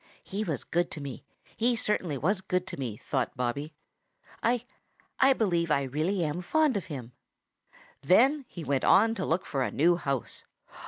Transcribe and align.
"He 0.23 0.43
was 0.43 0.63
good 0.63 0.89
to 0.93 0.99
me. 0.99 1.23
He 1.55 1.75
certainly 1.75 2.17
was 2.17 2.41
good 2.41 2.65
to 2.65 2.79
me," 2.79 2.97
thought 2.97 3.37
Bobby. 3.37 3.71
"I 4.41 4.65
I 5.19 5.33
believe 5.33 5.69
I 5.69 5.83
really 5.83 6.23
am 6.23 6.37
very 6.41 6.41
fond 6.41 6.75
of 6.75 6.85
him." 6.85 7.11
Then 8.01 8.45
he 8.47 8.63
went 8.63 8.83
on 8.83 9.13
to 9.13 9.23
look 9.27 9.45
for 9.45 9.61
a 9.61 9.69
new 9.69 9.97
house. 9.97 10.43